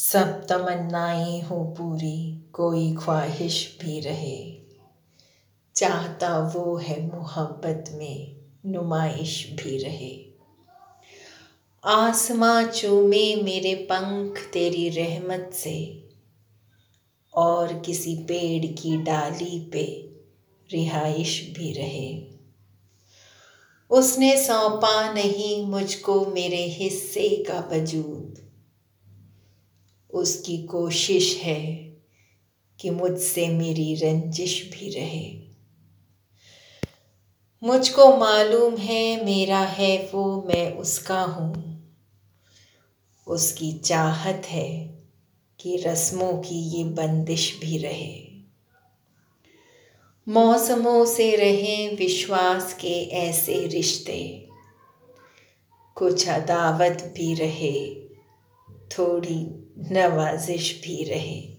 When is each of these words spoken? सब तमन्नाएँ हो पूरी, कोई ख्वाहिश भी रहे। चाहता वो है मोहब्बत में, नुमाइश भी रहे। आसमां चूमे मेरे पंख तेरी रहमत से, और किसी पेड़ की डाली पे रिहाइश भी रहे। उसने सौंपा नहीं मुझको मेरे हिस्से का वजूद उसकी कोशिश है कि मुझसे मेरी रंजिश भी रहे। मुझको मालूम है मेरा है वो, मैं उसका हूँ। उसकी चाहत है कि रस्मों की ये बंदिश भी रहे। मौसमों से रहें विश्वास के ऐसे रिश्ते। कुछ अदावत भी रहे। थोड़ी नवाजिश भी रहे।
सब 0.00 0.46
तमन्नाएँ 0.46 1.40
हो 1.40 1.64
पूरी, 1.64 2.44
कोई 2.52 2.94
ख्वाहिश 2.94 3.78
भी 3.80 4.00
रहे। 4.00 4.58
चाहता 5.76 6.38
वो 6.38 6.76
है 6.76 7.06
मोहब्बत 7.06 7.84
में, 7.92 8.36
नुमाइश 8.66 9.48
भी 9.50 9.78
रहे। 9.78 10.24
आसमां 11.84 12.66
चूमे 12.66 13.36
मेरे 13.36 13.74
पंख 13.74 14.50
तेरी 14.52 14.88
रहमत 14.88 15.50
से, 15.54 16.08
और 17.34 17.78
किसी 17.78 18.16
पेड़ 18.16 18.66
की 18.66 18.96
डाली 18.96 19.70
पे 19.72 20.14
रिहाइश 20.72 21.52
भी 21.58 21.72
रहे। 21.72 22.38
उसने 23.90 24.44
सौंपा 24.44 25.12
नहीं 25.12 25.66
मुझको 25.66 26.26
मेरे 26.26 26.64
हिस्से 26.64 27.44
का 27.50 27.68
वजूद 27.72 28.47
उसकी 30.10 30.58
कोशिश 30.62 31.36
है 31.36 31.96
कि 32.80 32.90
मुझसे 32.90 33.48
मेरी 33.48 33.94
रंजिश 33.94 34.70
भी 34.72 34.90
रहे। 34.90 35.48
मुझको 37.62 38.16
मालूम 38.16 38.76
है 38.76 39.24
मेरा 39.24 39.58
है 39.58 40.10
वो, 40.14 40.42
मैं 40.42 40.72
उसका 40.72 41.22
हूँ। 41.22 41.78
उसकी 43.26 43.72
चाहत 43.72 44.42
है 44.46 44.98
कि 45.60 45.76
रस्मों 45.76 46.32
की 46.32 46.78
ये 46.78 46.84
बंदिश 46.84 47.58
भी 47.60 47.78
रहे। 47.78 48.28
मौसमों 50.28 51.06
से 51.06 51.36
रहें 51.36 51.96
विश्वास 51.96 52.74
के 52.74 53.08
ऐसे 53.08 53.66
रिश्ते। 53.66 54.48
कुछ 55.94 56.28
अदावत 56.28 57.14
भी 57.16 57.34
रहे। 57.34 58.07
थोड़ी 58.92 59.64
नवाजिश 59.92 60.80
भी 60.84 61.04
रहे। 61.04 61.57